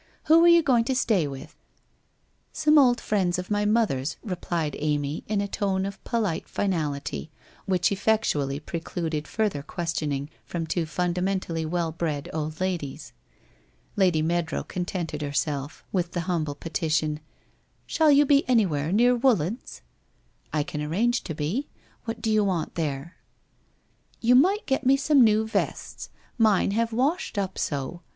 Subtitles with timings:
[0.23, 1.55] Who are you going to stay with?''
[2.53, 7.29] Some old friends of my mother's/ replied Amy in a tone of polite finality
[7.67, 13.13] which effectually precluded further ques tioning from two fundamentally well bred old ladies.
[13.95, 17.19] Lady Meadrow contented herself with the humble petition:'
[17.85, 19.81] Shall you be anywhere near Woollands?''
[20.51, 21.67] I can arrange to be.
[22.05, 23.17] What do you want there?''
[24.19, 26.09] You might get me some new vests.
[26.39, 28.01] Mine have washed up so.